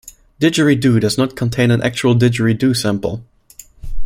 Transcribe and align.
"Digeridoo" 0.39 0.99
does 0.99 1.15
not 1.15 1.35
contain 1.35 1.69
an 1.69 1.79
actual 1.83 2.15
didgeridoo 2.15 2.75
sample. 2.75 3.23